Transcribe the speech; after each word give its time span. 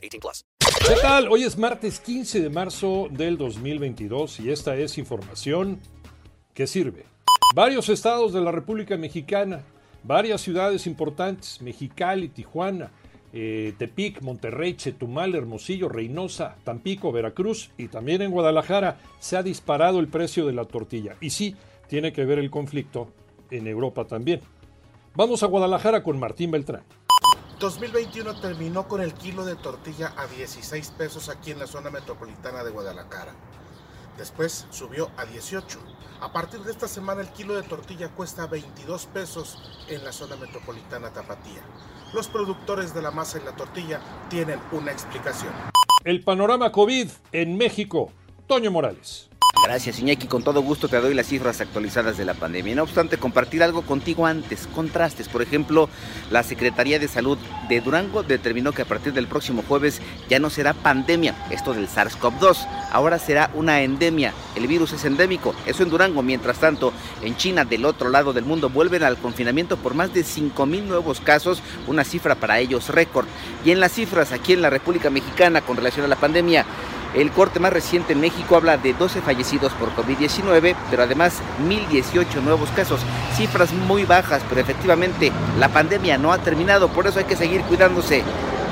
18 0.00 0.20
plus. 0.20 0.44
¿Qué 0.86 0.94
tal? 1.02 1.28
Hoy 1.28 1.44
es 1.44 1.58
martes 1.58 2.00
15 2.00 2.40
de 2.40 2.50
marzo 2.50 3.08
del 3.10 3.36
2022 3.36 4.40
y 4.40 4.50
esta 4.50 4.76
es 4.76 4.98
información 4.98 5.80
que 6.54 6.66
sirve. 6.66 7.04
Varios 7.54 7.88
estados 7.88 8.32
de 8.32 8.40
la 8.40 8.52
República 8.52 8.96
Mexicana, 8.96 9.62
varias 10.02 10.40
ciudades 10.40 10.86
importantes, 10.86 11.60
Mexicali, 11.60 12.28
Tijuana, 12.28 12.90
eh, 13.32 13.74
Tepic, 13.78 14.22
Monterrey, 14.22 14.74
Chetumal, 14.74 15.34
Hermosillo, 15.34 15.88
Reynosa, 15.88 16.56
Tampico, 16.64 17.12
Veracruz 17.12 17.70
y 17.78 17.88
también 17.88 18.22
en 18.22 18.30
Guadalajara 18.30 18.98
se 19.20 19.36
ha 19.36 19.42
disparado 19.42 20.00
el 20.00 20.08
precio 20.08 20.46
de 20.46 20.52
la 20.52 20.64
tortilla. 20.64 21.16
Y 21.20 21.30
sí, 21.30 21.56
tiene 21.88 22.12
que 22.12 22.24
ver 22.24 22.38
el 22.38 22.50
conflicto 22.50 23.12
en 23.50 23.66
Europa 23.66 24.06
también. 24.06 24.40
Vamos 25.14 25.42
a 25.42 25.46
Guadalajara 25.46 26.02
con 26.02 26.18
Martín 26.18 26.50
Beltrán. 26.50 26.82
2021 27.60 28.40
terminó 28.40 28.88
con 28.88 29.02
el 29.02 29.12
kilo 29.12 29.44
de 29.44 29.54
tortilla 29.54 30.14
a 30.16 30.26
16 30.26 30.92
pesos 30.92 31.28
aquí 31.28 31.50
en 31.50 31.58
la 31.58 31.66
zona 31.66 31.90
metropolitana 31.90 32.64
de 32.64 32.70
Guadalajara. 32.70 33.34
Después 34.16 34.66
subió 34.70 35.10
a 35.18 35.26
18. 35.26 35.78
A 36.22 36.32
partir 36.32 36.60
de 36.60 36.72
esta 36.72 36.88
semana 36.88 37.20
el 37.20 37.28
kilo 37.28 37.54
de 37.54 37.62
tortilla 37.62 38.08
cuesta 38.08 38.46
22 38.46 39.06
pesos 39.06 39.58
en 39.88 40.02
la 40.04 40.12
zona 40.12 40.36
metropolitana 40.36 41.12
Tapatía. 41.12 41.60
Los 42.14 42.28
productores 42.28 42.94
de 42.94 43.02
la 43.02 43.10
masa 43.10 43.38
y 43.38 43.44
la 43.44 43.54
tortilla 43.54 44.00
tienen 44.30 44.58
una 44.72 44.90
explicación. 44.90 45.52
El 46.04 46.24
panorama 46.24 46.72
COVID 46.72 47.10
en 47.32 47.58
México. 47.58 48.10
Toño 48.46 48.70
Morales. 48.70 49.29
Gracias 49.70 50.00
Iñaki, 50.00 50.26
con 50.26 50.42
todo 50.42 50.62
gusto 50.62 50.88
te 50.88 51.00
doy 51.00 51.14
las 51.14 51.28
cifras 51.28 51.60
actualizadas 51.60 52.18
de 52.18 52.24
la 52.24 52.34
pandemia. 52.34 52.74
No 52.74 52.82
obstante, 52.82 53.18
compartir 53.18 53.62
algo 53.62 53.82
contigo 53.82 54.26
antes, 54.26 54.66
contrastes. 54.66 55.28
Por 55.28 55.42
ejemplo, 55.42 55.88
la 56.28 56.42
Secretaría 56.42 56.98
de 56.98 57.06
Salud 57.06 57.38
de 57.68 57.80
Durango 57.80 58.24
determinó 58.24 58.72
que 58.72 58.82
a 58.82 58.84
partir 58.84 59.12
del 59.12 59.28
próximo 59.28 59.62
jueves 59.62 60.02
ya 60.28 60.40
no 60.40 60.50
será 60.50 60.74
pandemia, 60.74 61.36
esto 61.52 61.72
del 61.72 61.86
SARS-CoV-2, 61.88 62.66
ahora 62.90 63.20
será 63.20 63.52
una 63.54 63.82
endemia. 63.82 64.34
El 64.56 64.66
virus 64.66 64.92
es 64.92 65.04
endémico, 65.04 65.54
eso 65.66 65.84
en 65.84 65.90
Durango. 65.90 66.20
Mientras 66.20 66.58
tanto, 66.58 66.92
en 67.22 67.36
China, 67.36 67.64
del 67.64 67.84
otro 67.84 68.08
lado 68.08 68.32
del 68.32 68.44
mundo, 68.44 68.70
vuelven 68.70 69.04
al 69.04 69.18
confinamiento 69.18 69.76
por 69.76 69.94
más 69.94 70.12
de 70.12 70.22
5.000 70.22 70.82
nuevos 70.82 71.20
casos, 71.20 71.62
una 71.86 72.02
cifra 72.02 72.34
para 72.34 72.58
ellos 72.58 72.88
récord. 72.88 73.28
Y 73.64 73.70
en 73.70 73.78
las 73.78 73.92
cifras 73.92 74.32
aquí 74.32 74.52
en 74.52 74.62
la 74.62 74.70
República 74.70 75.10
Mexicana 75.10 75.60
con 75.60 75.76
relación 75.76 76.04
a 76.06 76.08
la 76.08 76.16
pandemia, 76.16 76.66
el 77.14 77.30
corte 77.32 77.60
más 77.60 77.72
reciente 77.72 78.12
en 78.12 78.20
México 78.20 78.56
habla 78.56 78.76
de 78.76 78.94
12 78.94 79.20
fallecidos 79.20 79.72
por 79.74 79.90
COVID-19, 79.94 80.76
pero 80.90 81.02
además 81.02 81.40
1.018 81.66 82.42
nuevos 82.42 82.70
casos. 82.70 83.00
Cifras 83.34 83.72
muy 83.72 84.04
bajas, 84.04 84.42
pero 84.48 84.60
efectivamente 84.60 85.32
la 85.58 85.68
pandemia 85.68 86.18
no 86.18 86.32
ha 86.32 86.38
terminado, 86.38 86.88
por 86.88 87.06
eso 87.06 87.18
hay 87.18 87.24
que 87.24 87.36
seguir 87.36 87.62
cuidándose 87.62 88.22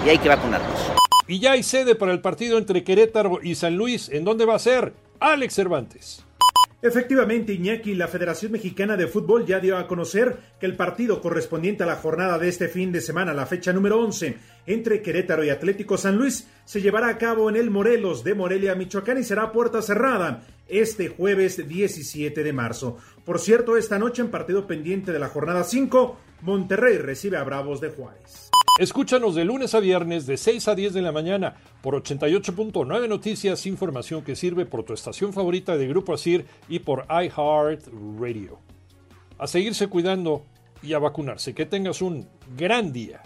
y 0.05 0.09
hay 0.09 0.19
que 0.19 0.28
vacunarnos. 0.28 0.78
Y 1.27 1.41
ya 1.41 1.53
hay 1.53 1.62
sede 1.62 1.94
para 1.94 2.12
el 2.12 2.20
partido 2.20 2.59
entre 2.59 2.84
Querétaro 2.84 3.41
y 3.42 3.55
San 3.55 3.77
Luis. 3.77 4.09
¿En 4.09 4.25
dónde 4.25 4.47
va 4.47 4.55
a 4.55 4.59
ser? 4.59 4.94
Alex 5.20 5.55
Cervantes. 5.55 6.28
Efectivamente, 6.81 7.53
Iñaki, 7.53 7.97
la 7.97 8.07
Federación 8.07 8.53
Mexicana 8.53 8.97
de 8.97 9.09
Fútbol 9.09 9.44
ya 9.44 9.59
dio 9.59 9.77
a 9.77 9.89
conocer 9.89 10.37
que 10.61 10.66
el 10.66 10.77
partido 10.77 11.21
correspondiente 11.21 11.83
a 11.83 11.87
la 11.87 11.97
jornada 11.97 12.39
de 12.39 12.49
este 12.49 12.69
fin 12.69 12.93
de 12.93 13.00
semana, 13.00 13.34
la 13.34 13.47
fecha 13.47 13.72
número 13.72 13.99
11, 13.99 14.37
entre 14.65 15.03
Querétaro 15.03 15.43
y 15.43 15.50
Atlético 15.50 15.99
San 15.99 16.17
Luis, 16.17 16.47
se 16.65 16.81
llevará 16.81 17.09
a 17.09 17.19
cabo 17.19 17.50
en 17.50 17.56
el 17.56 17.71
Morelos 17.71 18.22
de 18.22 18.34
Morelia, 18.34 18.77
Michoacán 18.77 19.19
y 19.19 19.25
será 19.25 19.50
puerta 19.50 19.83
cerrada 19.83 20.44
este 20.69 21.09
jueves 21.09 21.67
17 21.69 22.44
de 22.44 22.53
marzo. 22.53 22.99
Por 23.25 23.41
cierto, 23.41 23.77
esta 23.77 23.99
noche 23.99 24.22
en 24.22 24.31
partido 24.31 24.69
pendiente 24.69 25.11
de 25.11 25.19
la 25.19 25.28
jornada 25.28 25.65
5, 25.65 26.17
Monterrey 26.43 26.99
recibe 26.99 27.38
a 27.38 27.43
Bravos 27.43 27.81
de 27.81 27.88
Juárez. 27.88 28.50
Escúchanos 28.78 29.34
de 29.34 29.44
lunes 29.44 29.75
a 29.75 29.81
viernes 29.81 30.25
de 30.25 30.37
6 30.37 30.69
a 30.69 30.77
10 30.77 30.94
de 30.94 31.03
la 31.03 31.11
mañana 31.11 31.56
por 31.83 32.00
88.9 32.00 33.09
Noticias, 33.09 33.66
información 33.66 34.22
que 34.22 34.37
sirve 34.37 34.66
por 34.66 34.84
tu 34.84 34.93
estación 34.93 35.33
favorita 35.33 35.77
de 35.77 35.89
Grupo 35.89 36.15
Asir 36.15 36.47
y 36.69 36.78
por 36.78 37.05
iHeart 37.11 37.88
Radio. 38.21 38.61
A 39.37 39.49
seguirse 39.49 39.88
cuidando 39.88 40.44
y 40.81 40.93
a 40.93 41.00
vacunarse. 41.00 41.56
Que 41.56 41.67
tengas 41.67 42.00
un 42.00 42.28
gran 42.56 42.93
día. 42.93 43.21